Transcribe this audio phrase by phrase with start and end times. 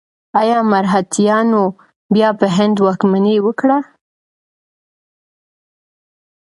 [0.41, 1.63] ایا مرهټیانو
[2.13, 3.77] بیا په هند واکمني وکړه؟